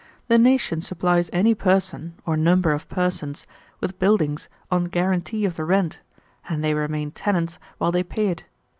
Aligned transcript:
The 0.29 0.39
nation 0.39 0.81
supplies 0.81 1.29
any 1.31 1.53
person 1.53 2.15
or 2.25 2.35
number 2.35 2.71
of 2.71 2.89
persons 2.89 3.45
with 3.79 3.99
buildings 3.99 4.49
on 4.71 4.85
guarantee 4.85 5.45
of 5.45 5.57
the 5.57 5.63
rent, 5.63 5.99
and 6.49 6.63
they 6.63 6.73
remain 6.73 7.11
tenants 7.11 7.59
while 7.77 7.91
they 7.91 8.01
pay 8.01 8.29
it. 8.29 8.45